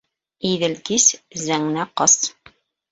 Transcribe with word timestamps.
Иҙел 0.51 0.73
кис. 0.89 1.07
зәңнә 1.45 1.89
ҡас! 2.03 2.21